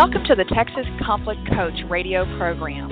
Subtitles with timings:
[0.00, 2.88] Welcome to the Texas Conflict Coach radio program.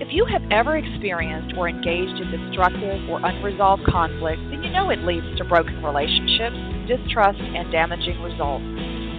[0.00, 4.90] If you have ever experienced or engaged in destructive or unresolved conflict, then you know
[4.90, 6.54] it leads to broken relationships,
[6.86, 8.62] distrust, and damaging results.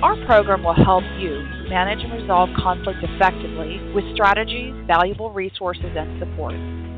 [0.02, 6.08] Our program will help you manage and resolve conflict effectively with strategies, valuable resources, and
[6.24, 6.56] support.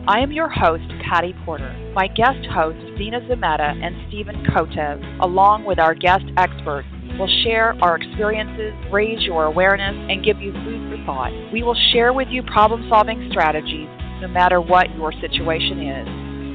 [0.07, 1.73] I am your host, Pattie Porter.
[1.95, 6.85] My guest hosts, Dina Zameta and Stephen Kotev, along with our guest experts,
[7.17, 11.31] will share our experiences, raise your awareness, and give you food for thought.
[11.51, 13.87] We will share with you problem solving strategies
[14.21, 16.07] no matter what your situation is.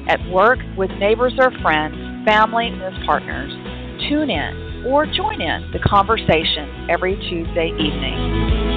[0.09, 1.95] At work, with neighbors or friends,
[2.27, 3.53] family, and as partners.
[4.09, 8.70] Tune in or join in the conversation every Tuesday evening.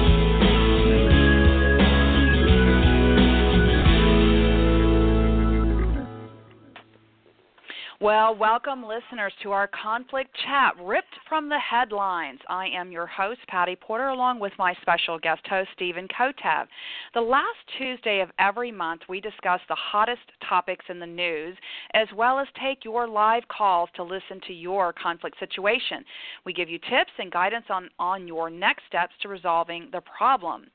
[8.00, 12.40] Well, welcome listeners to our conflict chat, ripped from the headlines.
[12.48, 16.66] I am your host, Pattie Porter, along with my special guest host, Stephen Kotev.
[17.14, 17.46] The last
[17.78, 21.56] Tuesday of every month, we discuss the hottest topics in the news,
[21.94, 26.04] as well as take your live calls to listen to your conflict situation.
[26.44, 30.66] We give you tips and guidance on, on your next steps to resolving the problem.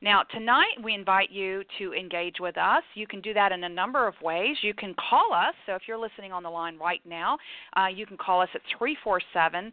[0.00, 2.82] Now, tonight we invite you to engage with us.
[2.94, 4.56] You can do that in a number of ways.
[4.62, 5.54] You can call us.
[5.66, 7.38] So if you're listening on the line right now,
[7.76, 9.72] uh, you can call us at 347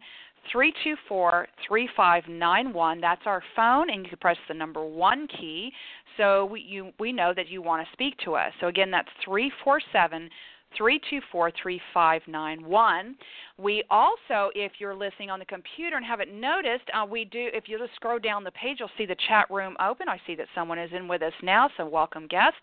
[0.50, 3.00] 324 3591.
[3.00, 5.70] That's our phone, and you can press the number one key
[6.16, 8.52] so we, you, we know that you want to speak to us.
[8.60, 10.28] So again, that's 347 324
[10.76, 13.16] 3591.
[13.58, 17.68] We also, if you're listening on the computer and haven't noticed, uh, we do, if
[17.68, 20.08] you just scroll down the page, you'll see the chat room open.
[20.08, 22.58] I see that someone is in with us now, so welcome guests.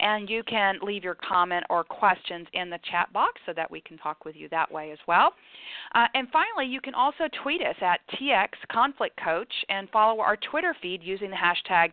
[0.00, 3.80] And you can leave your comment or questions in the chat box so that we
[3.80, 5.32] can talk with you that way as well.
[5.94, 10.36] Uh, and finally, you can also tweet us at TX Conflict Coach and follow our
[10.50, 11.90] Twitter feed using the hashtag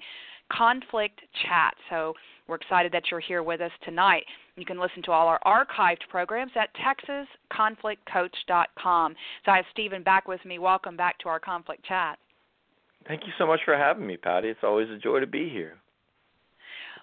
[0.52, 1.76] conflict chat.
[1.90, 2.14] So
[2.50, 4.26] we're excited that you're here with us tonight.
[4.56, 9.16] You can listen to all our archived programs at texasconflictcoach.com.
[9.46, 10.60] So I have Stephen back with me.
[10.60, 12.20] Welcome back to our conflict chat.
[13.08, 14.50] Thank you so much for having me, Pattie.
[14.50, 15.78] It's always a joy to be here.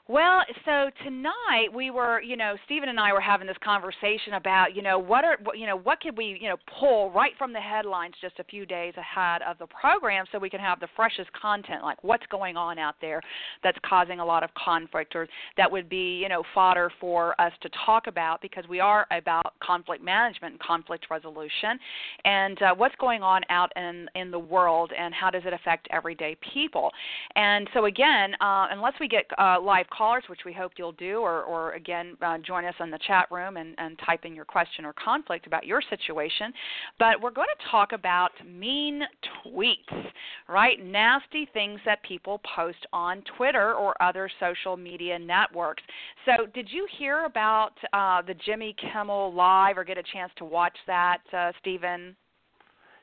[0.08, 4.76] Well, so tonight we were, you know, Stephen and I were having this conversation about,
[4.76, 7.58] you know, what are, you know, what could we, you know, pull right from the
[7.58, 11.28] headlines just a few days ahead of the program, so we can have the freshest
[11.32, 13.20] content, like what's going on out there
[13.64, 17.52] that's causing a lot of conflict, or that would be, you know, fodder for us
[17.62, 21.80] to talk about because we are about conflict management and conflict resolution,
[22.24, 25.88] and uh, what's going on out in in the world, and how does it affect
[25.90, 26.92] everyday people,
[27.34, 31.18] and so again, uh, unless we get uh, live callers, which we hope you'll do,
[31.18, 34.44] or, or again, uh, join us in the chat room and, and type in your
[34.44, 36.52] question or conflict about your situation.
[36.98, 39.02] But we're going to talk about mean
[39.46, 40.06] tweets,
[40.48, 40.82] right?
[40.84, 45.82] Nasty things that people post on Twitter or other social media networks.
[46.24, 50.44] So, did you hear about uh, the Jimmy Kimmel Live or get a chance to
[50.44, 52.16] watch that, uh, Stephen?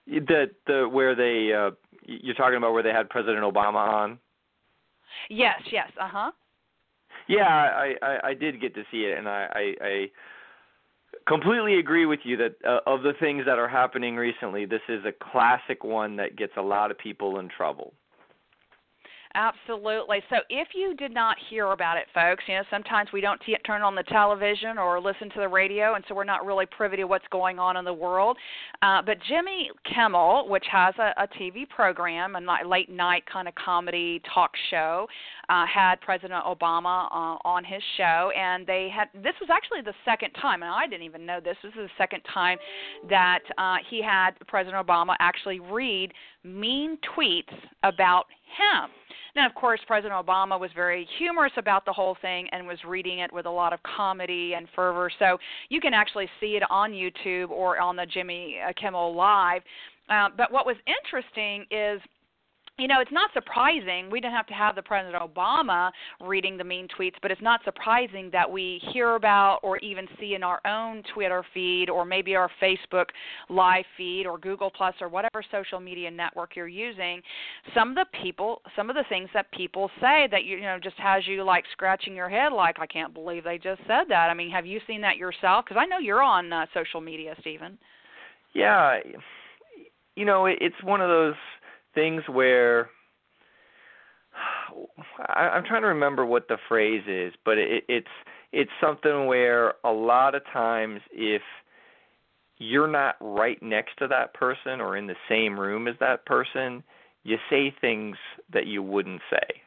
[0.05, 1.71] The the where they uh,
[2.05, 4.19] you're talking about where they had President Obama on.
[5.29, 6.31] Yes, yes, uh huh.
[7.27, 10.11] Yeah, I, I I did get to see it, and I I, I
[11.27, 15.03] completely agree with you that uh, of the things that are happening recently, this is
[15.05, 17.93] a classic one that gets a lot of people in trouble.
[19.35, 20.21] Absolutely.
[20.29, 23.57] So if you did not hear about it, folks, you know, sometimes we don't t-
[23.65, 26.97] turn on the television or listen to the radio, and so we're not really privy
[26.97, 28.37] to what's going on in the world.
[28.83, 33.55] Uh, but Jimmy Kimmel, which has a, a TV program, a late night kind of
[33.55, 35.07] comedy talk show,
[35.49, 39.93] uh, had President Obama uh, on his show, and they had this was actually the
[40.05, 41.57] second time, and I didn't even know this.
[41.63, 42.57] This is the second time
[43.09, 48.25] that uh, he had President Obama actually read mean tweets about
[48.57, 48.89] him.
[49.35, 53.19] Now, of course, President Obama was very humorous about the whole thing and was reading
[53.19, 55.11] it with a lot of comedy and fervor.
[55.17, 55.39] So
[55.69, 59.63] you can actually see it on YouTube or on the Jimmy Kimmel Live.
[60.07, 61.99] Uh, but what was interesting is
[62.79, 64.09] you know, it's not surprising.
[64.09, 67.61] We didn't have to have the President Obama reading the mean tweets, but it's not
[67.63, 72.35] surprising that we hear about or even see in our own Twitter feed or maybe
[72.35, 73.05] our Facebook
[73.47, 77.21] live feed or Google Plus or whatever social media network you're using,
[77.75, 80.97] some of the people, some of the things that people say that you, know just
[80.97, 84.29] has you like scratching your head like I can't believe they just said that.
[84.31, 85.65] I mean, have you seen that yourself?
[85.65, 87.77] Because I know you're on uh, social media, Stephen.
[88.55, 88.97] Yeah,
[90.15, 91.35] you know, it's one of those
[91.93, 92.89] things where
[95.19, 98.07] I, I'm trying to remember what the phrase is, but it, it's
[98.51, 101.41] it's something where a lot of times if
[102.59, 106.83] you're not right next to that person or in the same room as that person,
[107.23, 108.15] you say things
[108.53, 109.61] that you wouldn't say.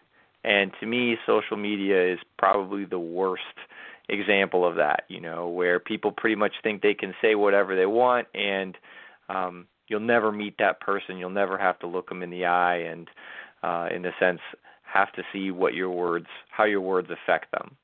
[0.44, 3.42] And to me, social media is probably the worst
[4.08, 7.86] example of that, you know, where people pretty much think they can say whatever they
[7.86, 8.76] want and
[9.28, 12.76] um you'll never meet that person, you'll never have to look them in the eye
[12.76, 13.08] and
[13.62, 14.40] uh in a sense
[14.82, 17.76] have to see what your words how your words affect them.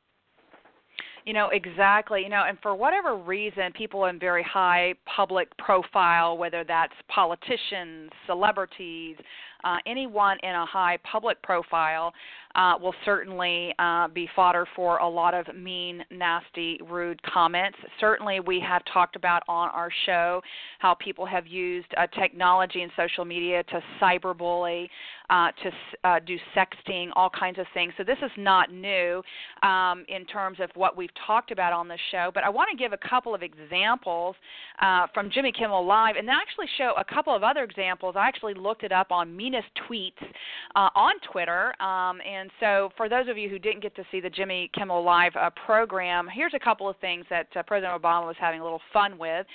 [1.25, 2.23] You know, exactly.
[2.23, 8.11] You know, and for whatever reason, people in very high public profile, whether that's politicians,
[8.27, 9.17] celebrities,
[9.63, 12.13] uh, anyone in a high public profile
[12.55, 17.79] uh, will certainly uh, be fodder for a lot of mean, nasty, rude comments.
[18.01, 20.43] Certainly, we have talked about on our show
[20.79, 24.89] how people have used uh, technology and social media to cyberbully,
[25.31, 25.71] uh, to
[26.05, 27.93] uh, do sexting, all kinds of things.
[27.97, 29.23] So this is not new
[29.63, 32.31] um, in terms of what we've talked about on the show.
[32.35, 34.37] But I want to give a couple of examples
[34.81, 38.15] uh, from Jimmy Kimmel Live, and then actually show a couple of other examples.
[38.17, 40.13] I actually looked it up on meanest tweets
[40.75, 44.31] on Twitter, um, and so for those of you who didn't get to see the
[44.31, 48.37] Jimmy Kimmel Live uh, program, here's a couple of things that uh, President Obama was
[48.39, 49.47] having a little fun with.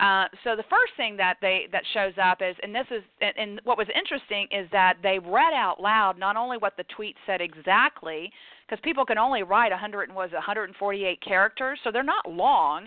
[0.00, 3.32] Uh, so the first thing that they that shows up is, and this is, and,
[3.36, 7.16] and what was interesting is that they read out loud not only what the tweet
[7.26, 8.32] said exactly,
[8.66, 12.86] because people can only write 100 was 148 characters, so they're not long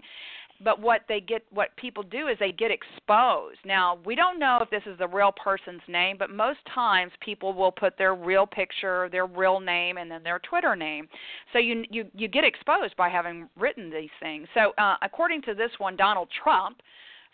[0.64, 3.60] but what they get what people do is they get exposed.
[3.66, 7.54] Now we don't know if this is the real person's name but most times people
[7.54, 11.08] will put their real picture their real name and then their twitter name.
[11.54, 14.48] So you you you get exposed by having written these things.
[14.54, 16.82] So uh, according to this one donald trump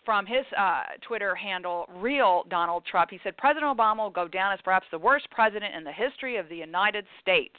[0.04, 3.10] from his uh, Twitter handle, Real Donald Trump.
[3.10, 6.36] He said President Obama will go down as perhaps the worst president in the history
[6.36, 7.54] of the United States.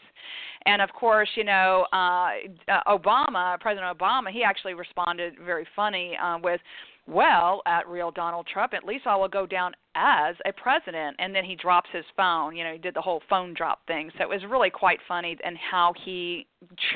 [0.65, 2.29] And of course, you know, uh,
[2.67, 6.61] uh Obama, President Obama, he actually responded very funny uh, with,
[7.07, 11.15] well, at Real Donald Trump, at least I will go down as a president.
[11.19, 12.55] And then he drops his phone.
[12.55, 14.11] You know, he did the whole phone drop thing.
[14.17, 16.47] So it was really quite funny and how he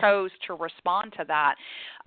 [0.01, 1.55] chose to respond to that.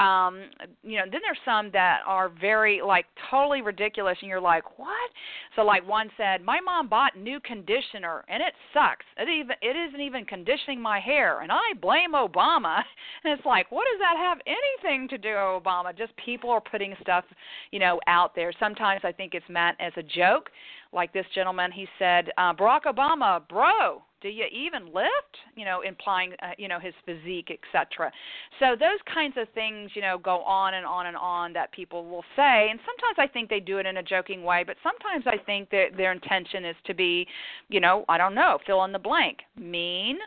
[0.02, 0.44] Um,
[0.82, 5.10] you know, then there's some that are very like totally ridiculous, and you're like, what?
[5.56, 9.04] So like one said, my mom bought new conditioner and it sucks.
[9.18, 12.82] It even it isn't even conditioning my hair, and I blame Obama.
[13.22, 15.96] And it's like, what does that have anything to do with Obama?
[15.96, 17.24] Just people are putting stuff,
[17.70, 18.50] you know, out there.
[18.58, 20.48] Sometimes I think it's meant as a joke
[20.92, 25.36] like this gentleman he said uh, barack obama bro do you even lift?
[25.56, 28.12] You know implying uh, you know his physique etc
[28.58, 32.06] so those kinds of things you know go on and on and on that people
[32.06, 32.68] will say.
[32.70, 35.70] And sometimes i think they do it in a joking way but sometimes i think
[35.70, 37.26] that their intention is to be
[37.68, 39.38] you know i don't know fill in the blank.
[39.56, 40.18] Mean?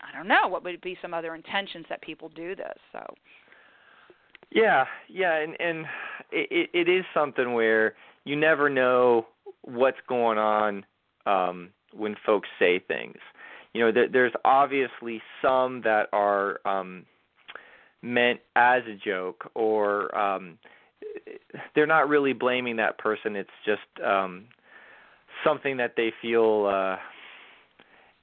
[0.00, 0.48] I don't know.
[0.48, 2.76] What would be some other intentions that people do this?
[2.92, 3.14] So.
[4.50, 5.86] Yeah yeah and and
[6.30, 7.94] it it is something where
[8.24, 9.26] you never know
[9.62, 10.84] what's going on
[11.26, 13.18] um, when folks say things.
[13.72, 17.06] You know, there, there's obviously some that are um,
[18.02, 20.58] meant as a joke, or um,
[21.74, 23.36] they're not really blaming that person.
[23.36, 24.46] It's just um,
[25.44, 26.96] something that they feel uh,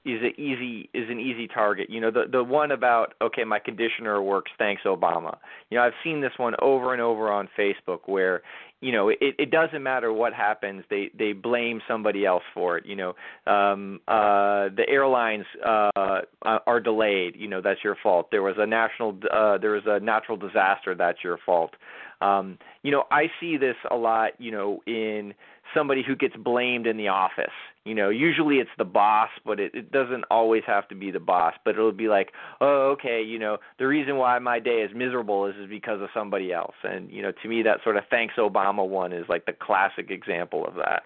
[0.04, 1.90] is an easy is an easy target.
[1.90, 5.36] You know, the the one about okay, my conditioner works, thanks Obama.
[5.68, 8.42] You know, I've seen this one over and over on Facebook where
[8.80, 12.86] you know it it doesn't matter what happens they they blame somebody else for it
[12.86, 13.14] you know
[13.46, 18.66] um uh the airlines uh are delayed you know that's your fault there was a
[18.66, 21.74] national uh there was a natural disaster that's your fault
[22.22, 25.34] um you know i see this a lot you know in
[25.74, 27.52] somebody who gets blamed in the office.
[27.84, 31.20] You know, usually it's the boss, but it, it doesn't always have to be the
[31.20, 31.54] boss.
[31.64, 35.46] But it'll be like, oh, okay, you know, the reason why my day is miserable
[35.46, 36.74] is, is because of somebody else.
[36.82, 40.10] And you know, to me, that sort of thanks Obama one is like the classic
[40.10, 41.04] example of that.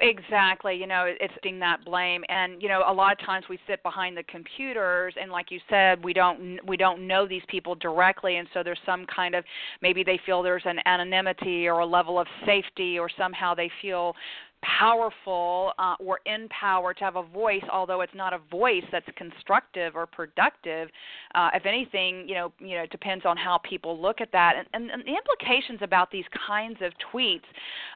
[0.00, 0.76] Exactly.
[0.76, 3.82] You know, it's being that blame, and you know, a lot of times we sit
[3.82, 8.36] behind the computers, and like you said, we don't we don't know these people directly,
[8.36, 9.44] and so there's some kind of
[9.82, 14.14] maybe they feel there's an anonymity or a level of safety, or somehow they feel
[14.62, 19.06] powerful uh, or in power to have a voice, although it's not a voice that's
[19.16, 20.88] constructive or productive.
[21.34, 24.54] Uh, if anything, you know, you know, it depends on how people look at that,
[24.56, 27.40] and, and, and the implications about these kinds of tweets,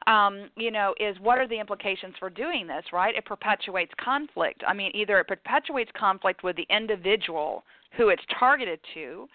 [0.07, 2.85] um, you know, is what are the implications for doing this?
[2.91, 3.15] Right?
[3.15, 4.63] It perpetuates conflict.
[4.67, 7.63] I mean, either it perpetuates conflict with the individual
[7.97, 9.27] who it's targeted to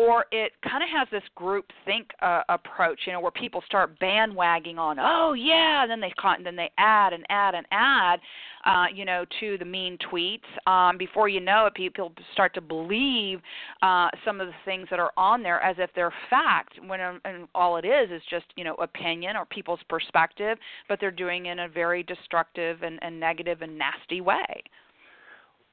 [0.00, 4.00] or it kind of has this group think uh, approach, you know, where people start
[4.00, 8.18] bandwagging on, oh yeah, and then they and then they add and add and add,
[8.64, 10.40] uh, you know, to the mean tweets.
[10.66, 13.40] Um, before you know it, people start to believe
[13.82, 17.20] uh, some of the things that are on there as if they're fact, when um,
[17.26, 20.56] and all it is is just you know opinion or people's perspective,
[20.88, 24.62] but they're doing it in a very destructive and, and negative and nasty way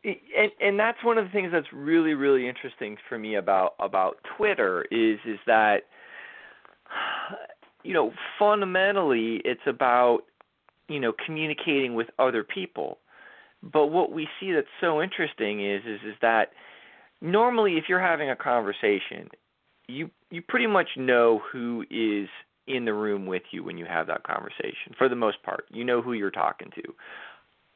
[0.08, 4.18] and and that's one of the things that's really really interesting for me about about
[4.38, 5.84] Twitter is is that
[7.84, 10.20] you know fundamentally it's about
[10.88, 13.00] you know communicating with other people.
[13.64, 16.52] But what we see that's so interesting is is is that
[17.22, 19.30] normally if you're having a conversation
[19.88, 22.28] you you pretty much know who is
[22.68, 25.66] in the room with you when you have that conversation for the most part.
[25.72, 26.94] You know who you're talking to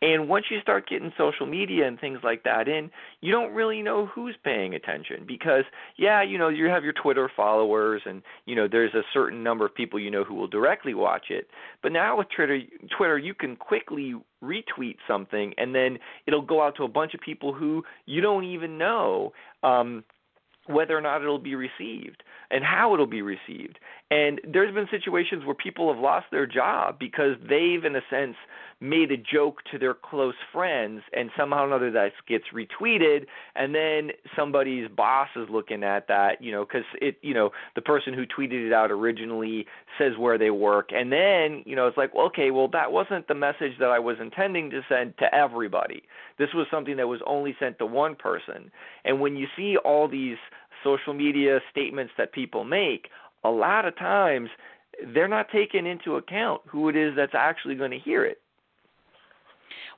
[0.02, 2.90] and once you start getting social media and things like that in,
[3.22, 5.64] you don't really know who's paying attention because
[5.98, 9.66] yeah, you know, you have your Twitter followers and you know, there's a certain number
[9.66, 11.48] of people you know who will directly watch it.
[11.84, 12.60] But now with Twitter
[12.98, 17.20] Twitter you can quickly retweet something and then it'll go out to a bunch of
[17.22, 19.32] people who you don't even know
[19.62, 20.04] um
[20.68, 23.80] whether or not it'll be received and how it'll be received.
[24.10, 28.36] And there's been situations where people have lost their job because they've, in a sense,
[28.82, 33.76] made a joke to their close friends, and somehow or another that gets retweeted, and
[33.76, 38.12] then somebody's boss is looking at that, you know, because it, you know, the person
[38.12, 39.68] who tweeted it out originally
[40.00, 43.28] says where they work, and then, you know, it's like, well, okay, well, that wasn't
[43.28, 46.02] the message that I was intending to send to everybody.
[46.40, 48.72] This was something that was only sent to one person.
[49.06, 50.38] And when you see all these
[50.84, 53.10] social media statements that people make,
[53.44, 54.50] a lot of times
[55.14, 58.40] they're not taking into account who it is that's actually going to hear it.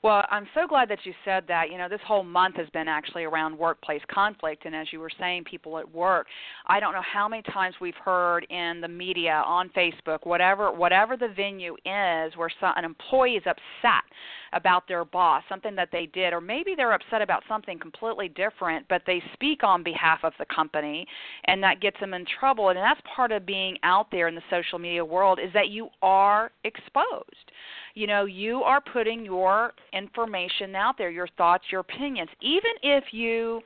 [0.04, 1.72] Well, I'm so glad that you said that.
[1.72, 5.10] You know, this whole month has been actually around workplace conflict, and as you were
[5.18, 6.28] saying, people at work.
[6.68, 11.16] I don't know how many times we've heard in the media, on Facebook, whatever, whatever
[11.16, 14.04] the venue is, where some, an employee is upset
[14.52, 18.86] about their boss, something that they did, or maybe they're upset about something completely different,
[18.90, 21.08] but they speak on behalf of the company,
[21.46, 22.68] and that gets them in trouble.
[22.68, 25.88] And that's part of being out there in the social media world is that you
[26.02, 27.52] are exposed
[27.94, 32.30] you know you are putting your information out there your thoughts your opinions.
[32.42, 33.62] Even if you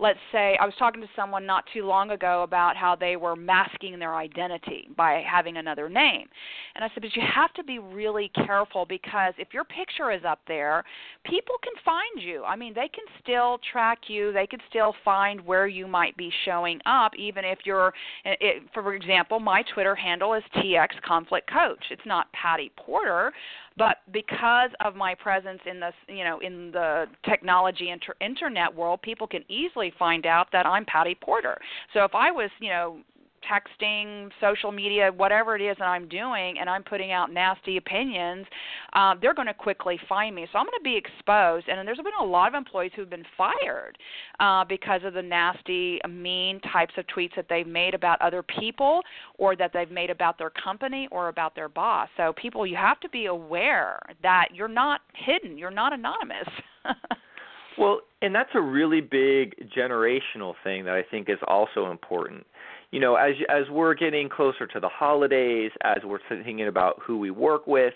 [0.00, 3.36] let's say I was talking to someone not too long ago about how they were
[3.36, 6.26] masking their identity by having another name.
[6.74, 10.22] And I said, but you have to be really careful because if your picture is
[10.26, 10.84] up there,
[11.24, 12.42] people can find you.
[12.44, 14.32] I mean, they can still track you.
[14.32, 17.92] They can still find where you might be showing up, even if you're,
[18.24, 21.84] it, for example, my Twitter handle is TX Conflict Coach.
[21.90, 23.32] It's not Pattie Porter,
[23.76, 29.00] but because of my presence in the you know in the technology inter- internet world
[29.00, 31.58] people can easily find out that I'm Pattie Porter
[31.92, 32.98] so if I was you know
[33.50, 38.46] texting, social media, whatever it is that I'm doing, and I'm putting out nasty opinions,
[38.92, 40.46] uh, they're going to quickly find me.
[40.52, 41.68] So I'm going to be exposed.
[41.68, 43.98] And there's been a lot of employees who've been fired
[44.38, 49.00] uh, because of the nasty, mean types of tweets that they've made about other people,
[49.38, 52.08] or that they've made about their company or about their boss.
[52.16, 55.56] So people, you have to be aware that you're not hidden.
[55.58, 56.48] You're not anonymous.
[57.78, 62.46] Well, and that's a really big generational thing that I think is also important.
[62.90, 67.18] You know, as as we're getting closer to the holidays, as we're thinking about who
[67.18, 67.94] we work with,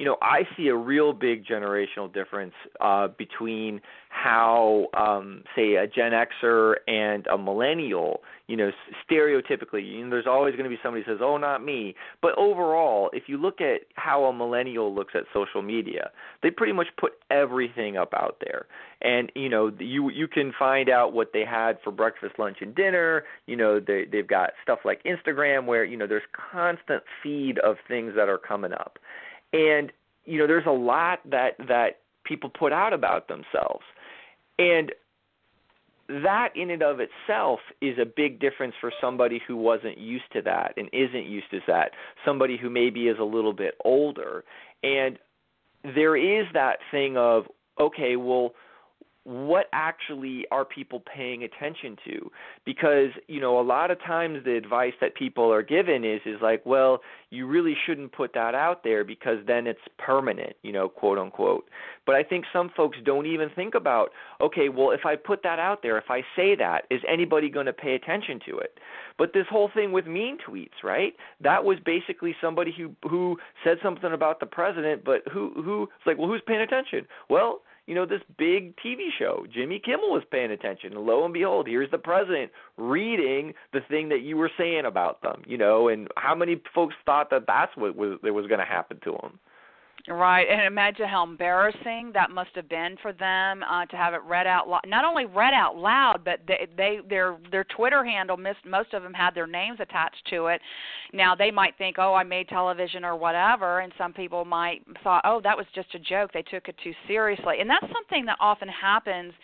[0.00, 5.86] you know, I see a real big generational difference uh, between how, um, say, a
[5.86, 8.70] Gen Xer and a millennial, you know,
[9.06, 12.32] stereotypically, you know, there's always going to be somebody who says, "Oh, not me." But
[12.38, 16.10] overall, if you look at how a millennial looks at social media,
[16.42, 18.64] they pretty much put everything up out there,
[19.02, 22.74] and you know, you you can find out what they had for breakfast, lunch, and
[22.74, 23.24] dinner.
[23.44, 27.76] You know, they they've got stuff like Instagram where you know there's constant feed of
[27.86, 28.98] things that are coming up
[29.52, 29.92] and
[30.24, 33.84] you know there's a lot that that people put out about themselves.
[34.58, 34.92] And
[36.08, 40.42] that in and of itself is a big difference for somebody who wasn't used to
[40.42, 41.92] that and isn't used to that
[42.24, 44.44] somebody who maybe is a little bit older.
[44.82, 45.18] And
[45.84, 47.44] there is that thing of
[47.80, 48.52] okay well
[49.24, 52.30] what actually are people paying attention to?
[52.64, 56.40] Because you know a lot of times the advice that people are given is is
[56.40, 60.88] like well you really shouldn't put that out there because then it's permanent you know
[60.88, 61.68] quote unquote.
[62.06, 64.10] But i think some folks don't even think about
[64.40, 67.66] okay well if i put that out there if i say that is anybody going
[67.66, 68.78] to pay attention to it?
[69.18, 71.14] But this whole thing with mean tweets right?
[71.42, 76.06] That was basically somebody who who said something about the president but who who it's
[76.06, 77.06] like well who's paying attention?
[77.28, 79.46] Well you know, this big TV show.
[79.52, 80.92] Jimmy Kimmel was paying attention.
[80.92, 85.22] And lo and behold, here's the president reading the thing that you were saying about
[85.22, 88.66] them, you know, and how many folks thought that that's what was was going to
[88.66, 89.38] happen to them.
[90.08, 94.22] Right, and imagine how embarrassing that must have been for them uh, to have it
[94.26, 94.80] read out loud.
[94.86, 98.36] Not only read out loud, but they, they their their Twitter handle.
[98.36, 100.60] Missed, most of them had their names attached to it.
[101.12, 105.22] Now they might think, oh, I made television or whatever, and some people might thought,
[105.26, 106.30] oh, that was just a joke.
[106.32, 109.34] They took it too seriously, and that's something that often happens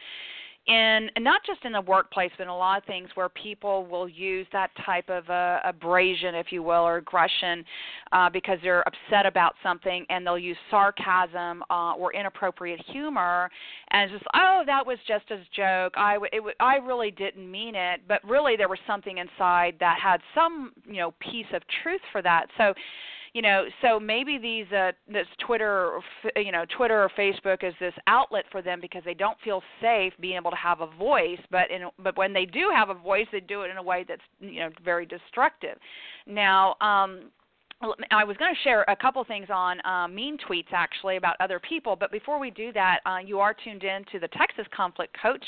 [0.67, 4.09] in not just in the workplace, but in a lot of things where people will
[4.09, 7.65] use that type of uh, abrasion, if you will, or aggression,
[8.13, 13.51] uh, because they're upset about something, and they'll use sarcasm uh, or inappropriate humor,
[13.91, 15.95] and just, oh, that was just a joke.
[15.97, 20.21] I it, I really didn't mean it, but really there was something inside that had
[20.35, 22.47] some, you know, piece of truth for that.
[22.59, 22.75] So
[23.37, 26.01] you know so maybe these uh this twitter or
[26.37, 30.15] you know twitter or facebook is this outlet for them because they don't feel safe
[30.21, 33.27] being able to have a voice but in but when they do have a voice
[33.31, 35.77] they do it in a way that's you know very destructive.
[36.27, 37.31] Now um
[37.83, 41.61] I was going to share a couple things on uh, mean tweets actually about other
[41.61, 45.15] people, but before we do that, uh, you are tuned in to the Texas Conflict
[45.21, 45.45] Coach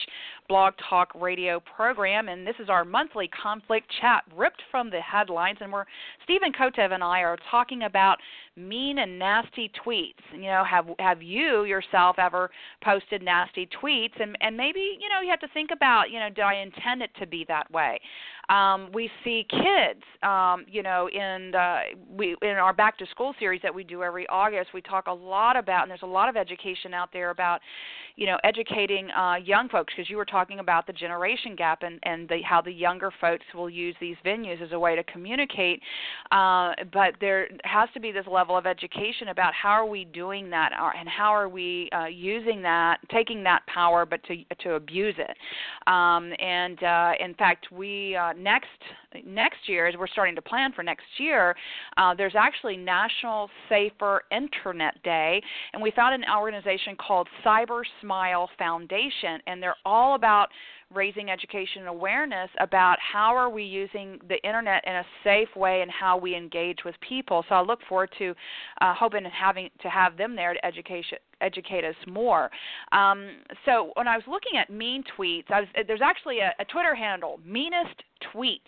[0.47, 5.57] blog talk radio program, and this is our monthly conflict chat ripped from the headlines.
[5.63, 5.87] And we're
[6.25, 8.19] Stephen Kotev and I are talking about
[8.57, 10.13] mean and nasty tweets.
[10.35, 12.51] You know, have have you yourself ever
[12.85, 14.21] posted nasty tweets?
[14.21, 17.01] And and maybe you know you have to think about you know did I intend
[17.01, 17.99] it to be that way?
[18.49, 21.81] Um, we see kids, um, you know, in the,
[22.19, 24.71] we in our back to school series that we do every August.
[24.75, 27.61] We talk a lot about, and there's a lot of education out there about,
[28.17, 31.99] you know, educating uh, young folks because you were talking about the generation gap and
[32.03, 35.81] and the, how the younger folks will use these venues as a way to communicate.
[36.33, 40.51] Uh, but there has to be this level of education about how are we doing
[40.51, 44.75] that uh, and how are we uh, using that, taking that power, but to to
[44.75, 45.37] abuse it.
[45.87, 48.67] Um, and uh, in fact, we uh, next
[49.25, 51.55] next year, as we're starting to plan for next year,
[51.97, 58.49] uh, there's actually National Safer Internet Day, and we found an organization called Cyber Smile
[58.59, 60.49] Foundation, and they're all about
[60.95, 65.83] raising education and awareness about how are we using the internet in a safe way
[65.83, 67.45] and how we engage with people.
[67.49, 68.35] So I look forward to
[68.81, 72.51] uh, hoping and having to have them there to education educate us more.
[72.91, 76.95] Um, so when I was looking at mean tweets, was, there's actually a, a Twitter
[76.95, 78.03] handle, meanest
[78.35, 78.61] tweets,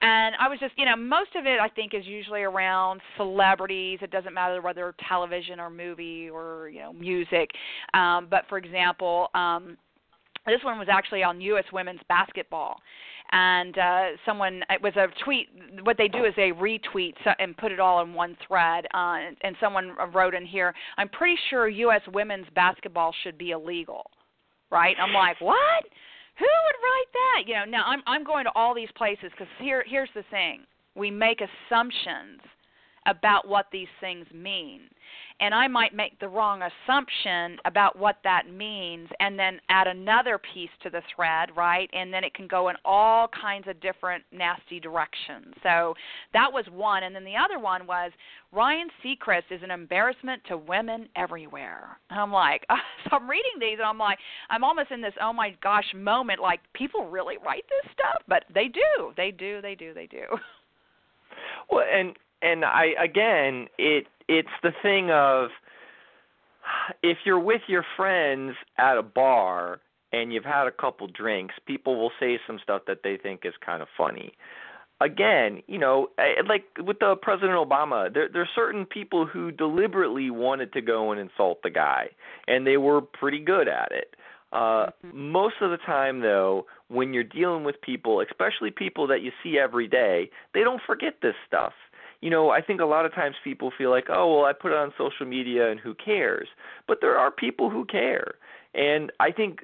[0.00, 3.98] and I was just, you know, most of it I think is usually around celebrities.
[4.02, 7.50] It doesn't matter whether television or movie or you know music.
[7.92, 9.28] Um, but for example.
[9.34, 9.76] Um,
[10.46, 11.64] this one was actually on U.S.
[11.72, 12.76] women's basketball,
[13.32, 15.48] and uh, someone it was a tweet.
[15.82, 18.86] What they do is they retweet and put it all in one thread.
[18.92, 22.02] Uh, and someone wrote in here, "I'm pretty sure U.S.
[22.12, 24.10] women's basketball should be illegal."
[24.70, 24.96] Right?
[25.00, 25.84] I'm like, what?
[26.38, 27.42] Who would write that?
[27.46, 27.64] You know.
[27.64, 30.62] Now I'm I'm going to all these places because here here's the thing:
[30.94, 32.40] we make assumptions
[33.06, 34.82] about what these things mean
[35.40, 40.38] and I might make the wrong assumption about what that means and then add another
[40.38, 41.90] piece to the thread, right?
[41.92, 45.54] And then it can go in all kinds of different nasty directions.
[45.62, 45.94] So
[46.32, 47.02] that was one.
[47.02, 48.12] And then the other one was
[48.52, 51.98] Ryan Seacrest is an embarrassment to women everywhere.
[52.10, 52.64] And I'm like,
[53.04, 54.18] so I'm reading these and I'm like,
[54.50, 58.44] I'm almost in this oh my gosh moment like people really write this stuff, but
[58.54, 59.12] they do.
[59.16, 60.24] They do, they do, they do.
[61.70, 62.14] Well, and
[62.44, 65.48] and I again, it it's the thing of
[67.02, 69.80] if you're with your friends at a bar
[70.12, 73.54] and you've had a couple drinks, people will say some stuff that they think is
[73.64, 74.32] kind of funny.
[75.00, 76.08] Again, you know,
[76.46, 81.20] like with the President Obama, there there's certain people who deliberately wanted to go and
[81.20, 82.10] insult the guy,
[82.46, 84.14] and they were pretty good at it.
[84.52, 85.32] Uh, mm-hmm.
[85.32, 89.58] Most of the time, though, when you're dealing with people, especially people that you see
[89.58, 91.72] every day, they don't forget this stuff
[92.24, 94.72] you know, I think a lot of times people feel like, oh, well, I put
[94.72, 96.48] it on social media and who cares?
[96.88, 98.36] But there are people who care.
[98.72, 99.60] And I think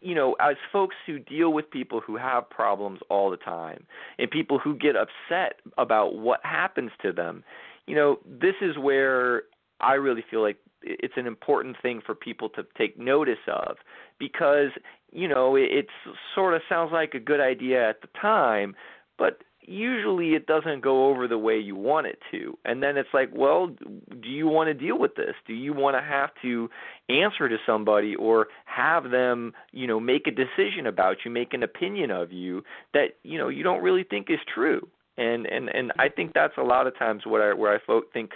[0.00, 3.86] you know, as folks who deal with people who have problems all the time
[4.18, 7.44] and people who get upset about what happens to them,
[7.86, 9.42] you know, this is where
[9.80, 13.76] I really feel like it's an important thing for people to take notice of
[14.18, 14.70] because,
[15.12, 15.88] you know, it,
[16.34, 18.74] sort of sounds like a good idea at the time,
[19.18, 22.58] but usually it doesn't go over the way you want it to.
[22.64, 25.34] And then it's like, well, do you want to deal with this?
[25.46, 26.68] Do you want to have to
[27.08, 31.62] answer to somebody or have them, you know, make a decision about you, make an
[31.62, 34.86] opinion of you that, you know, you don't really think is true?
[35.16, 38.02] And and and I think that's a lot of times what I where I fo-
[38.12, 38.30] think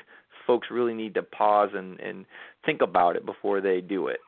[0.47, 2.27] folks really need to pause and and
[2.65, 4.21] think about it before they do it.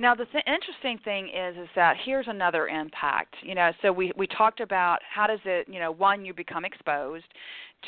[0.00, 3.34] Now the th- interesting thing is is that here's another impact.
[3.42, 6.64] You know, so we we talked about how does it, you know, one you become
[6.64, 7.26] exposed,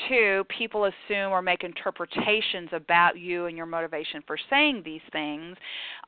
[0.07, 5.57] two people assume or make interpretations about you and your motivation for saying these things,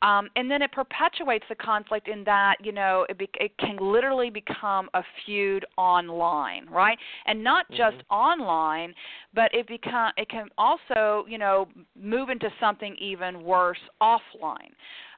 [0.04, 3.78] um, and then it perpetuates the conflict in that you know it, be- it can
[3.82, 7.00] literally become a feud online, right?
[7.26, 8.14] And not just mm-hmm.
[8.14, 8.94] online,
[9.34, 11.68] but it become it can also you know
[12.00, 14.70] move into something even worse offline.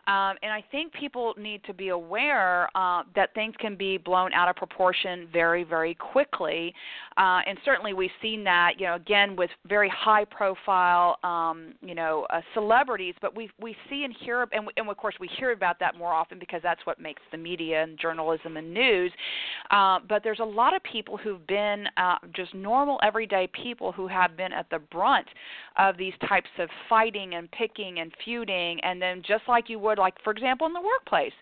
[0.08, 4.32] Um, and I think people need to be aware uh, that things can be blown
[4.34, 6.74] out of proportion very, very quickly.
[7.18, 12.26] Uh, and certainly we've seen that, you know, again with very high-profile, um, you know,
[12.30, 13.16] uh, celebrities.
[13.22, 16.14] But we we see and hear, and, and of course we hear about that more
[16.14, 19.12] often because that's what makes the media and journalism and news.
[19.72, 24.08] Uh, but there's a lot of people who've been uh, just normal, everyday people who
[24.08, 25.28] have been at the brunt
[25.78, 29.97] of these types of fighting and picking and feuding, and then just like you would
[29.98, 31.34] like for example in the workplace.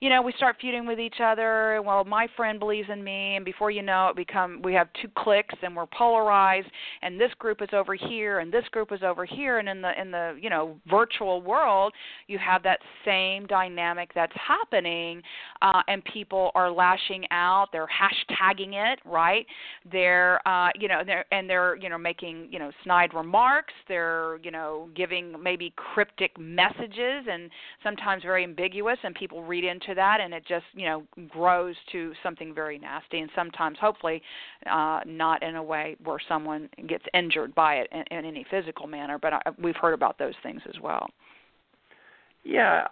[0.00, 3.44] You know we start feuding with each other well my friend believes in me and
[3.44, 6.68] before you know it become we have two cliques and we're polarized
[7.02, 10.00] and this group is over here and this group is over here and in the
[10.00, 11.92] in the you know virtual world
[12.26, 15.22] you have that same dynamic that's happening
[15.62, 19.46] uh and people are lashing out they're hashtagging it right?
[19.90, 24.38] They're uh you know they're and they're you know making you know snide remarks they're
[24.42, 27.50] you know giving maybe cryptic messages and
[27.82, 31.74] sometimes sometimes very ambiguous and people read into that and it just you know grows
[31.90, 34.22] to something very nasty and sometimes hopefully
[34.70, 38.86] uh, not in a way where someone gets injured by it in, in any physical
[38.86, 41.08] manner but I, we've heard about those things as well.
[42.44, 42.88] Yeah.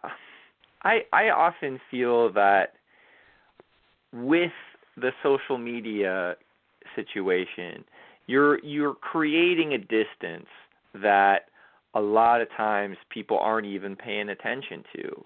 [0.82, 2.74] I i often feel that
[4.12, 4.52] with
[4.96, 6.36] the social media
[6.94, 7.84] situation
[8.26, 10.48] you're you're creating a distance
[10.94, 11.49] that
[11.94, 15.24] a lot of times people aren't even paying attention to.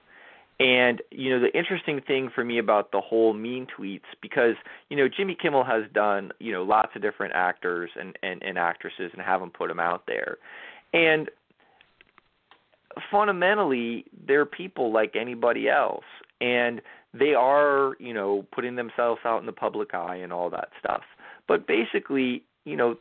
[0.61, 4.55] And you know the interesting thing for me about the whole mean tweets because
[4.89, 8.57] you know Jimmy Kimmel has done you know lots of different actors and and, and
[8.57, 10.37] actresses and have them put them out there,
[10.93, 11.29] and
[13.11, 16.05] fundamentally they're people like anybody else,
[16.41, 16.81] and
[17.13, 21.03] they are you know putting themselves out in the public eye and all that stuff.
[21.49, 22.97] But basically you know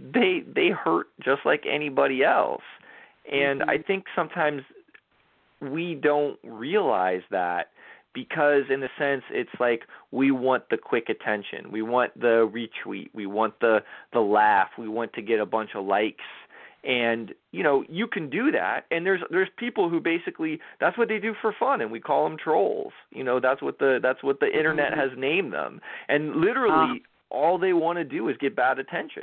[0.00, 2.62] they they hurt just like anybody else
[3.30, 3.70] and mm-hmm.
[3.70, 4.62] I think sometimes
[5.60, 7.68] we don't realize that
[8.14, 11.70] because in a sense it's like we want the quick attention.
[11.70, 13.80] We want the retweet, we want the
[14.12, 16.24] the laugh, we want to get a bunch of likes
[16.84, 21.08] and you know you can do that and there's there's people who basically that's what
[21.08, 24.22] they do for fun and we call them trolls you know that's what the that's
[24.22, 25.00] what the internet mm-hmm.
[25.00, 27.34] has named them and literally uh.
[27.34, 29.22] all they want to do is get bad attention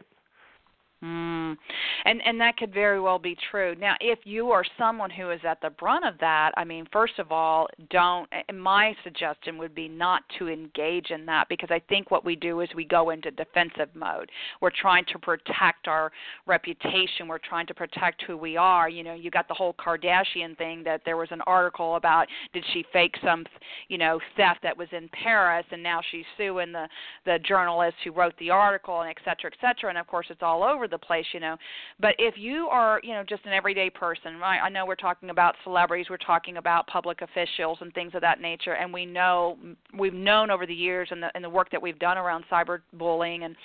[1.04, 1.56] Mm.
[2.04, 3.74] And and that could very well be true.
[3.80, 7.20] Now, if you are someone who is at the brunt of that, I mean, first
[7.20, 8.30] of all, don't.
[8.54, 12.60] My suggestion would be not to engage in that because I think what we do
[12.60, 14.30] is we go into defensive mode.
[14.60, 16.12] We're trying to protect our
[16.46, 17.30] reputation.
[17.30, 18.90] We're trying to protect who we are.
[18.90, 22.66] You know, you got the whole Kardashian thing that there was an article about did
[22.74, 23.46] she fake some,
[23.88, 26.90] you know, theft that was in Paris, and now she's suing the
[27.26, 29.90] the journalist who wrote the article, and et cetera, et cetera.
[29.90, 31.58] And of course, it's all over the place, you know.
[32.00, 34.60] But if you are, you know, just an everyday person, right?
[34.60, 38.42] I know we're talking about celebrities, we're talking about public officials and things of that
[38.42, 39.58] nature, and we know
[39.98, 43.44] we've known over the years and the and the work that we've done around cyberbullying
[43.44, 43.56] and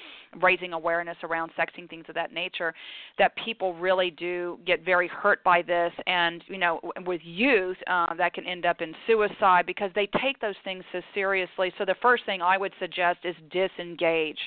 [0.43, 2.75] raising awareness around sexing things of that nature
[3.19, 5.93] that people really do get very hurt by this.
[6.07, 10.41] And you know with youth uh, that can end up in suicide because they take
[10.41, 11.73] those things so seriously.
[11.79, 14.39] So the first thing i would suggest is disengage.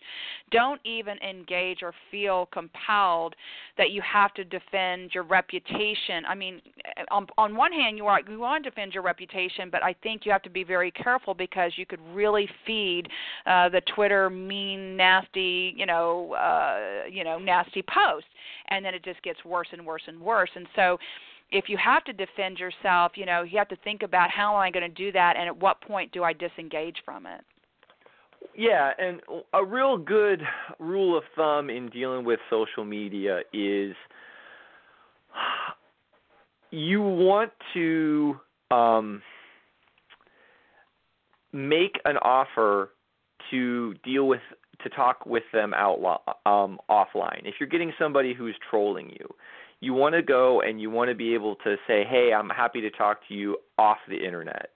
[0.52, 3.36] Don't even engage or feel compelled
[3.78, 6.26] that you have to defend your reputation.
[6.28, 6.62] I mean
[7.12, 10.26] on on one hand you are you want to defend your reputation but i think
[10.26, 13.08] you have to be very careful because you could really feed
[13.45, 18.29] uh, the twitter mean nasty you know uh, you know nasty posts,
[18.69, 20.49] and then it just gets worse and worse and worse.
[20.55, 20.97] And so
[21.51, 24.59] if you have to defend yourself, you know, you have to think about how am
[24.59, 27.41] I going to do that and at what point do I disengage from it?
[28.55, 29.21] Yeah, and
[29.53, 30.41] a real good
[30.79, 33.95] rule of thumb in dealing with social media is
[36.71, 38.39] you want to
[38.71, 39.21] um,
[41.53, 42.91] make an offer
[43.51, 44.41] to deal with
[44.88, 47.41] to talk with them out um, offline.
[47.45, 49.28] If you're getting somebody who's trolling you,
[49.80, 52.82] you want to go and you want to be able to say, "Hey, I'm happy
[52.82, 54.69] to talk to you off the internet,"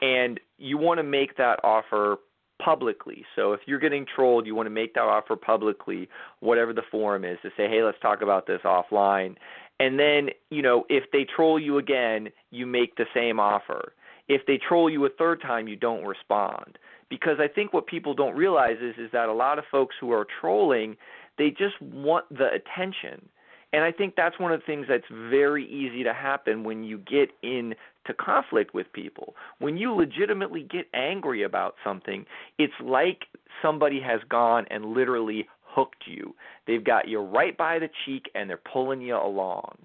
[0.00, 2.18] and you want to make that offer
[2.62, 3.24] publicly.
[3.34, 6.08] So if you're getting trolled, you want to make that offer publicly,
[6.40, 9.36] whatever the forum is, to say, "Hey, let's talk about this offline."
[9.80, 13.94] And then, you know, if they troll you again, you make the same offer.
[14.28, 16.78] If they troll you a third time, you don't respond.
[17.12, 20.12] Because I think what people don't realize is is that a lot of folks who
[20.12, 20.96] are trolling,
[21.36, 23.28] they just want the attention.
[23.74, 26.96] And I think that's one of the things that's very easy to happen when you
[26.96, 27.74] get into
[28.18, 29.34] conflict with people.
[29.58, 32.24] When you legitimately get angry about something,
[32.58, 33.24] it's like
[33.60, 36.34] somebody has gone and literally hooked you.
[36.66, 39.76] They've got you right by the cheek and they're pulling you along.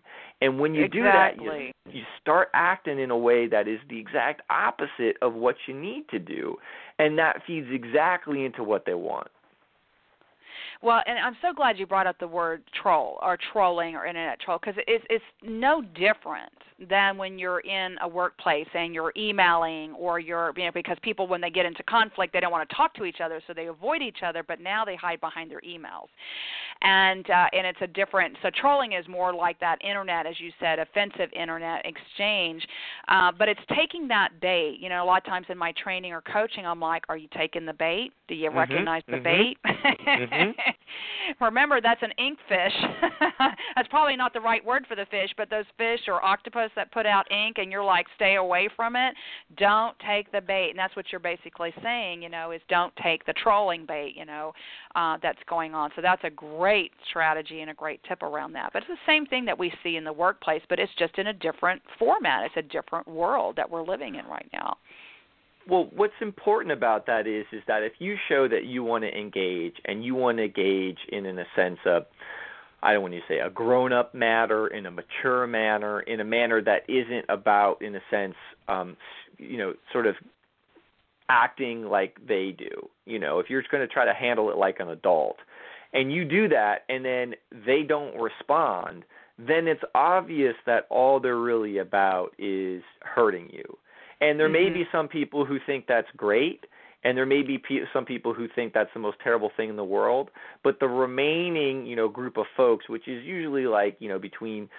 [0.42, 1.44] And when you exactly.
[1.46, 5.34] do that, you, you start acting in a way that is the exact opposite of
[5.34, 6.58] what you need to do.
[7.00, 9.28] And that feeds exactly into what they want.
[10.82, 14.40] Well, and I'm so glad you brought up the word troll or trolling or internet
[14.40, 16.52] troll because it's it's no different
[16.90, 21.28] than when you're in a workplace and you're emailing or you're you know because people
[21.28, 23.68] when they get into conflict they don't want to talk to each other so they
[23.68, 26.08] avoid each other but now they hide behind their emails.
[26.82, 30.52] And uh, and it's a different so trolling is more like that internet as you
[30.60, 32.66] said offensive internet exchange
[33.08, 34.78] uh, but it's taking that bait.
[34.80, 37.28] You know a lot of times in my training or coaching i'm like are you
[37.36, 38.12] taking the bait?
[38.28, 39.24] Do you mm-hmm, recognize the mm-hmm.
[39.24, 39.58] bait?
[40.08, 41.44] Mm-hmm.
[41.44, 42.74] remember that's an ink fish.
[43.76, 46.92] That's probably not the right word for the fish but those fish or octopus that
[46.92, 49.14] put out ink and you're like stay away from it.
[49.58, 50.70] Don't take the bait.
[50.72, 54.26] And that's what you're basically saying you know is don't take the trolling bait you
[54.26, 54.54] know
[54.96, 55.92] uh, that's going on.
[55.96, 58.72] So that's a great strategy and a great tip around that.
[58.74, 61.28] But it's the same thing that we see in the workplace but it's just in
[61.28, 62.46] a different format.
[62.46, 64.78] It's a different world that we're living in right now.
[65.70, 69.10] Well, what's important about that is is that if you show that you want to
[69.10, 72.06] engage and you want to engage in, in a sense of
[72.84, 76.24] I don't want to say a grown up manner, in a mature manner, in a
[76.24, 78.36] manner that isn't about, in a sense,
[78.68, 78.96] um,
[79.38, 80.16] you know, sort of
[81.30, 82.90] acting like they do.
[83.06, 85.38] You know, if you're going to try to handle it like an adult,
[85.94, 87.34] and you do that, and then
[87.66, 89.04] they don't respond,
[89.40, 93.78] then it's obvious that all they're really about is hurting you.
[94.20, 94.74] And there mm-hmm.
[94.74, 96.66] may be some people who think that's great,
[97.08, 99.76] and there may be pe- some people who think that's the most terrible thing in
[99.76, 100.30] the world
[100.64, 104.70] but the remaining you know group of folks which is usually like you know between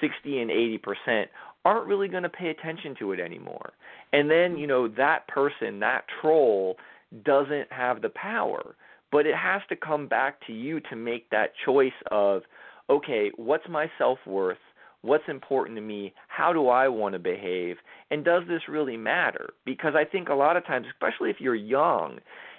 [0.00, 1.30] 60 and 80 percent
[1.64, 3.72] aren't really going to pay attention to it anymore.
[4.12, 4.58] And then mm-hmm.
[4.58, 6.76] you know that person that troll
[7.24, 8.74] doesn't have the power.
[9.10, 12.42] But it has to come back to you to make that choice of
[12.90, 14.58] okay what's my self worth
[15.02, 17.76] what's important to me, how do I want to behave,
[18.10, 19.50] and does this really matter?
[19.64, 22.18] Because I think a lot of times, especially if you're young,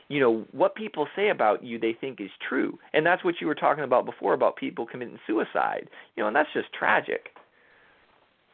[0.10, 2.78] you know, what people say about you they think is true.
[2.94, 5.90] And that's what you were talking about before about people committing suicide.
[6.16, 7.30] You know, and that's just tragic.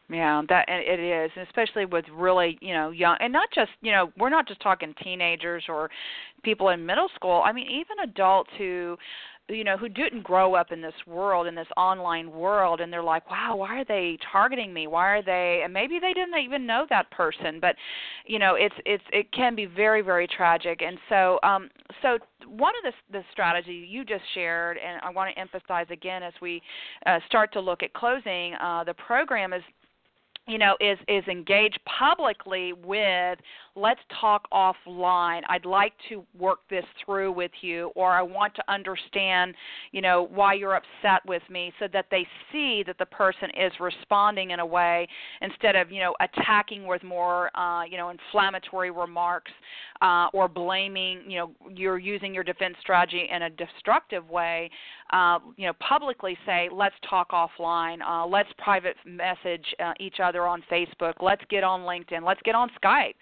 [0.08, 4.10] Yeah, that it is, especially with really, you know, young and not just, you know,
[4.18, 5.88] we're not just talking teenagers or
[6.42, 7.42] people in middle school.
[7.44, 8.96] I mean, even adults who
[9.50, 13.02] you know who didn't grow up in this world in this online world and they're
[13.02, 14.86] like wow why are they targeting me?
[14.86, 17.76] Why are they and maybe they didn't even know that person but
[18.26, 20.82] you know it's it's it can be very very tragic.
[20.82, 21.68] And so um
[22.02, 26.22] so one of the the strategy you just shared and I want to emphasize again
[26.22, 26.62] as we
[27.06, 29.62] uh, start to look at closing uh the program is
[30.46, 33.38] you know is is engage publicly with
[33.76, 35.42] let's talk offline.
[35.48, 39.54] I'd like to work this through with you or i want to understand
[39.92, 43.72] you know why you're upset with me so that they see that the person is
[43.80, 45.06] responding in a way
[45.42, 49.52] instead of you know attacking with more uh you know inflammatory remarks
[50.02, 54.70] uh or blaming you know you're using your defense strategy in a destructive way
[55.12, 57.98] uh you know publicly say let's talk offline.
[58.06, 61.14] Uh let's private message uh, each other on facebook.
[61.20, 62.24] Let's get on linkedin.
[62.24, 63.14] Let's get on skype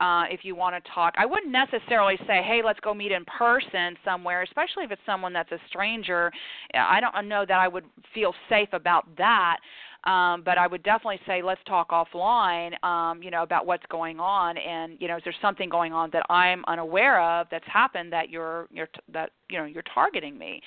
[0.00, 1.14] uh, if you want to talk.
[1.16, 5.32] I wouldn't necessarily say, hey, let's go meet in person somewhere, especially if it's someone
[5.32, 6.30] that's a stranger.
[6.74, 9.58] I don't know that I would feel safe about that.
[10.04, 14.20] Um, but I would definitely say let's talk offline, um, you know, about what's going
[14.20, 18.12] on, and you know, is there something going on that I'm unaware of that's happened
[18.12, 20.60] that you're you're that you know you're targeting me,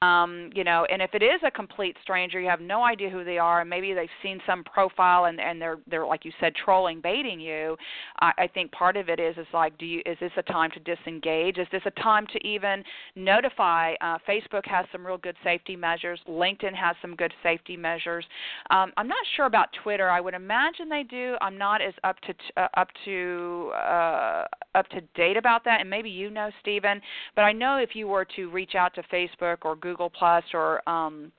[0.00, 3.24] um, you know, and if it is a complete stranger, you have no idea who
[3.24, 6.54] they are, and maybe they've seen some profile and and they're they're like you said
[6.54, 7.76] trolling, baiting you.
[8.20, 10.70] I, I think part of it is is like, do you is this a time
[10.72, 11.58] to disengage?
[11.58, 12.82] Is this a time to even
[13.16, 13.94] notify?
[14.00, 16.20] Uh, Facebook has some real good safety measures.
[16.28, 18.24] LinkedIn has some good safety measures.
[18.70, 20.08] Um, I'm not sure about Twitter.
[20.08, 21.36] I would imagine they do.
[21.40, 25.90] I'm not as up to uh, up to uh, up to date about that, and
[25.90, 27.00] maybe you know, Stephen.
[27.34, 30.86] But I know if you were to reach out to Facebook or Google Plus or
[30.88, 31.32] um,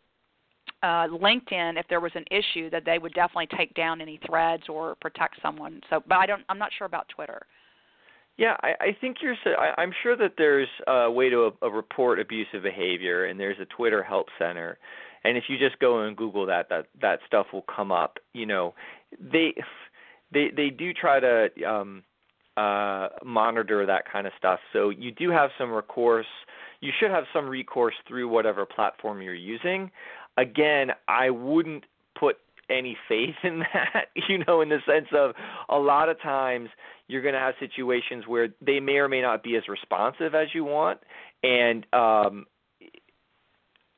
[0.81, 4.63] uh, LinkedIn, if there was an issue, that they would definitely take down any threads
[4.69, 5.81] or protect someone.
[5.89, 6.43] So, but I don't.
[6.49, 7.41] I'm not sure about Twitter.
[8.37, 9.35] Yeah, I, I think you're.
[9.45, 13.65] I, I'm sure that there's a way to uh, report abusive behavior, and there's a
[13.65, 14.77] Twitter help center
[15.25, 18.45] and if you just go and google that that that stuff will come up you
[18.45, 18.73] know
[19.31, 19.53] they
[20.33, 22.03] they they do try to um,
[22.57, 24.59] uh, monitor that kind of stuff.
[24.73, 26.25] So you do have some recourse.
[26.83, 29.89] You should have some recourse through whatever platform you're using.
[30.35, 31.85] Again, I wouldn't
[32.19, 32.35] put
[32.69, 35.33] any faith in that, you know, in the sense of
[35.69, 36.69] a lot of times
[37.07, 40.49] you're going to have situations where they may or may not be as responsive as
[40.53, 40.99] you want,
[41.41, 42.47] and um,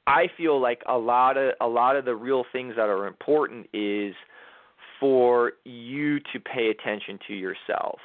[0.05, 3.67] I feel like a lot of a lot of the real things that are important
[3.73, 4.13] is
[4.99, 7.99] for you to pay attention to yourself.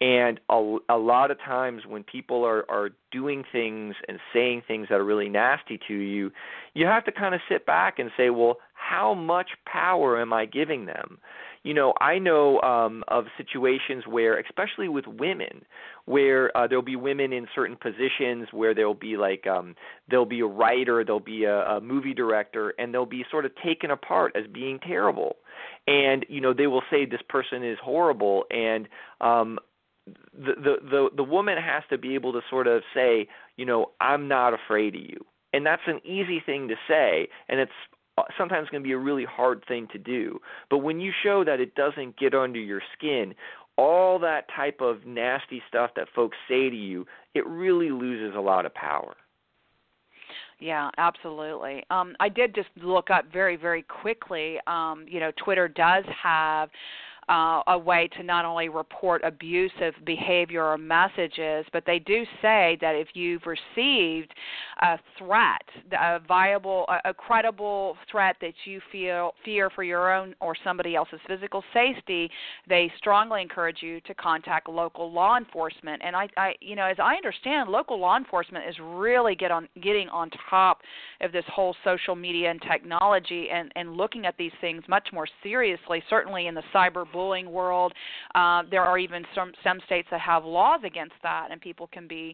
[0.00, 4.86] And a, a lot of times when people are, are doing things and saying things
[4.90, 6.30] that are really nasty to you,
[6.74, 10.44] you have to kind of sit back and say, well, how much power am I
[10.46, 11.18] giving them?
[11.62, 15.64] you know, I know um, of situations where, especially with women,
[16.04, 19.74] where uh, there'll be women in certain positions where there'll be like um,
[20.08, 23.52] there'll be a writer, there'll be a, a movie director, and they'll be sort of
[23.62, 25.36] taken apart as being terrible,
[25.86, 28.88] and you know they will say this person is horrible, and
[29.20, 29.58] um,
[30.32, 34.28] the the the woman has to be able to sort of say, you know, I'm
[34.28, 35.24] not afraid of you.
[35.52, 37.72] And that's an easy thing to say, and it's
[38.18, 40.40] uh, sometimes going to be a really hard thing to do.
[40.68, 43.34] But when you show that it doesn't get under your skin,
[43.76, 48.40] all that type of nasty stuff that folks say to you, it really loses a
[48.40, 49.14] lot of power.
[50.58, 51.84] Yeah, absolutely.
[51.90, 54.58] Um, I did just look up very, very quickly.
[54.66, 56.68] Um, you know, Twitter does have
[57.28, 62.78] uh, a way to not only report abusive behavior or messages, but they do say
[62.80, 64.32] that if you've received
[64.80, 65.62] a threat,
[65.92, 70.94] a viable, a, a credible threat that you feel fear for your own or somebody
[70.94, 72.30] else's physical safety,
[72.68, 76.00] they strongly encourage you to contact local law enforcement.
[76.04, 79.68] And I, I you know, as I understand, local law enforcement is really get on
[79.82, 80.80] getting on top
[81.20, 85.26] of this whole social media and technology and and looking at these things much more
[85.42, 86.02] seriously.
[86.08, 87.92] Certainly in the cyber bullying world.
[88.34, 92.06] Uh, there are even some some states that have laws against that, and people can
[92.06, 92.24] be,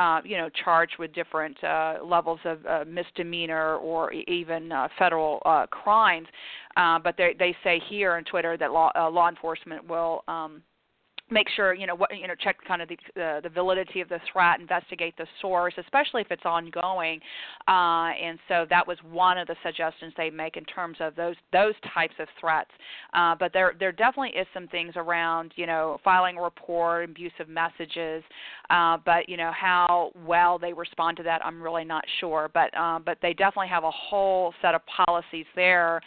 [0.00, 5.40] uh, you know, charged with different uh, levels of uh, misdemeanor or even uh, federal
[5.46, 6.28] uh, crimes.
[6.76, 10.24] Uh, but they they say here on Twitter that law uh, law enforcement will.
[10.26, 10.62] Um,
[11.30, 14.08] make sure you know what you know check kind of the uh, the validity of
[14.08, 17.20] the threat investigate the source especially if it's ongoing.
[17.66, 21.36] Uh, and so that was one of the suggestions they make in terms of those
[21.52, 22.70] those types of threats.
[23.14, 27.48] Uh, but there there definitely is some things around you know filing a report abusive
[27.48, 28.22] messages.
[28.70, 32.50] Uh, but you know how well they respond to that I'm really not sure.
[32.52, 36.00] But uh, but they definitely have a whole set of policies there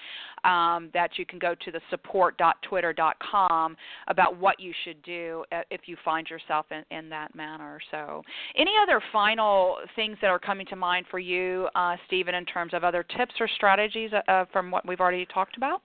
[0.47, 5.81] um, that you can go to the support.twitter.com about what you should do uh, if
[5.85, 7.79] you find yourself in, in that manner.
[7.91, 8.23] So,
[8.55, 12.73] any other final things that are coming to mind for you, uh, Stephen, in terms
[12.73, 15.81] of other tips or strategies uh, uh from what we've already talked about?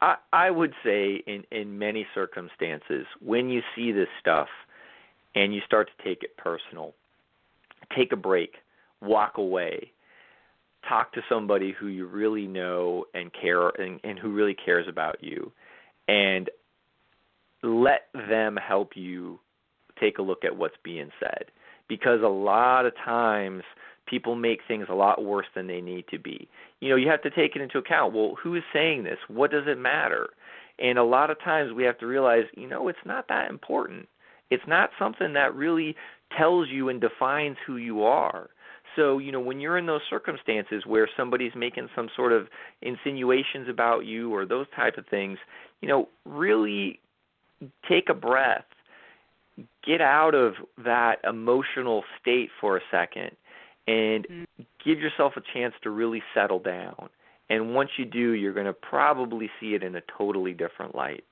[0.00, 4.48] I, I would say, in in many circumstances, when you see this stuff
[5.34, 6.94] and you start to take it personal,
[7.96, 8.54] take a break,
[9.00, 9.92] walk away,
[10.88, 15.22] talk to somebody who you really know and care and, and who really cares about
[15.22, 15.52] you
[16.08, 16.50] and
[17.62, 19.38] let them help you
[20.00, 21.46] take a look at what's being said
[21.88, 23.62] because a lot of times
[24.06, 26.48] people make things a lot worse than they need to be.
[26.80, 28.14] You know, you have to take it into account.
[28.14, 29.18] Well, who is saying this?
[29.28, 30.30] What does it matter?
[30.78, 34.08] And a lot of times we have to realize, you know, it's not that important.
[34.50, 35.96] It's not something that really
[36.36, 38.50] tells you and defines who you are.
[38.96, 42.48] So, you know, when you're in those circumstances where somebody's making some sort of
[42.82, 45.38] insinuations about you or those type of things,
[45.80, 47.00] you know, really
[47.88, 48.64] take a breath.
[49.86, 50.54] Get out of
[50.84, 53.30] that emotional state for a second
[53.86, 54.62] and mm-hmm.
[54.84, 57.08] give yourself a chance to really settle down.
[57.50, 61.24] And once you do, you're going to probably see it in a totally different light.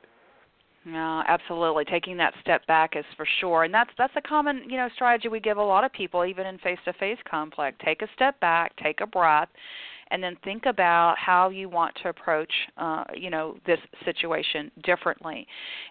[0.85, 1.85] Yeah, absolutely.
[1.85, 5.29] Taking that step back is for sure, and that's that's a common you know strategy
[5.29, 7.81] we give a lot of people, even in face-to-face conflict.
[7.85, 9.49] Take a step back, take a breath,
[10.13, 15.47] and then think about how you want to approach uh, you know this situation differently.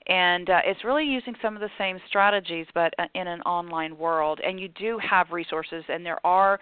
[0.08, 3.98] And uh, it's really using some of the same strategies but uh, in an online
[3.98, 4.40] world.
[4.46, 6.60] And you do have resources and there are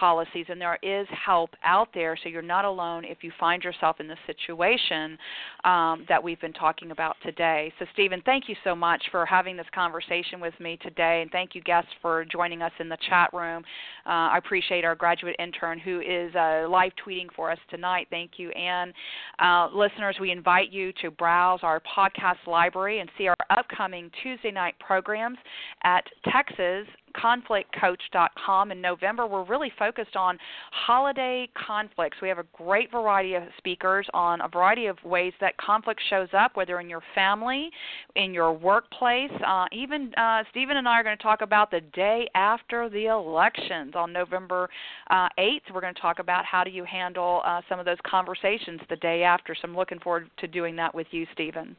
[0.00, 4.00] policies and there is help out there so you're not alone if you find yourself
[4.00, 5.18] in this situation
[5.64, 7.72] um, that we've been talking about today.
[7.78, 11.54] So stephen thank you so much for having this conversation with me today and thank
[11.54, 13.62] you guests for joining us in the chat room.
[14.06, 18.06] Uh, i appreciate our graduate intern who is a live tweeting for us tonight.
[18.10, 18.92] Thank you, Anne.
[19.38, 24.50] Uh, listeners, we invite you to browse our podcast library and see our upcoming Tuesday
[24.50, 25.38] night programs
[25.84, 28.72] at Texas conflictcoach.com.
[28.72, 30.38] In November, we're really focused on
[30.70, 32.18] holiday conflicts.
[32.20, 36.28] We have a great variety of speakers on a variety of ways that conflict shows
[36.36, 37.70] up, whether in your family,
[38.16, 39.30] in your workplace.
[39.46, 43.06] Uh, even uh, Stephen and I are going to talk about the day after the
[43.06, 44.68] elections on November
[45.10, 45.72] uh, 8th.
[45.72, 48.96] We're going to talk about how do you handle uh, some of those conversations the
[48.96, 49.54] day after.
[49.54, 51.76] So I'm looking forward to doing that with you, Stephen.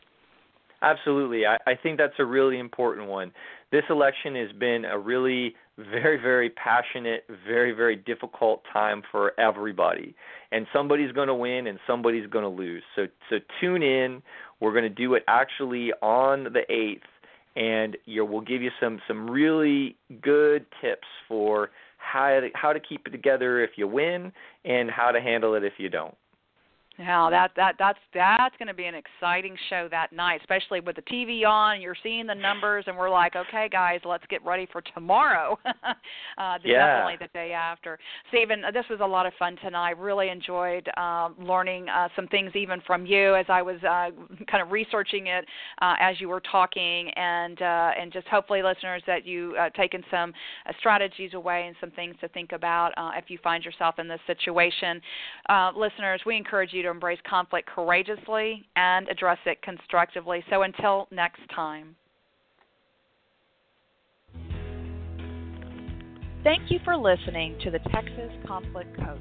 [0.84, 1.46] Absolutely.
[1.46, 3.32] I, I think that's a really important one.
[3.72, 10.14] This election has been a really very, very passionate, very, very difficult time for everybody.
[10.52, 12.84] And somebody's going to win and somebody's going to lose.
[12.96, 14.22] So, so tune in.
[14.60, 17.02] We're going to do it actually on the 8th,
[17.56, 22.80] and you we'll give you some, some really good tips for how to, how to
[22.80, 24.34] keep it together if you win
[24.66, 26.16] and how to handle it if you don't.
[27.00, 30.96] Now that that that's that's going to be an exciting show that night, especially with
[30.96, 31.82] the TV on.
[31.82, 35.58] You're seeing the numbers, and we're like, okay, guys, let's get ready for tomorrow.
[35.66, 37.04] uh, yeah.
[37.04, 37.98] Definitely the day after.
[38.30, 39.98] Stephen, this was a lot of fun tonight.
[39.98, 44.12] Really enjoyed uh, learning uh, some things even from you as I was uh,
[44.46, 45.46] kind of researching it
[45.82, 50.04] uh, as you were talking, and uh, and just hopefully listeners that you uh, taken
[50.12, 50.32] some
[50.68, 54.08] uh, strategies away and some things to think about uh, if you find yourself in
[54.08, 55.02] this situation.
[55.50, 60.44] Uh, listeners, we encourage you to embrace conflict courageously and address it constructively.
[60.50, 61.96] So until next time.
[66.44, 69.18] Thank you for listening to the Texas Conflict Coach.